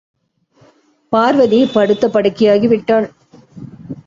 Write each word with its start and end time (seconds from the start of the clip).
பார்வதி 1.13 1.59
படுத்த 1.73 2.07
படுக்கையாகி 2.07 2.67
விட்டாள். 2.67 3.07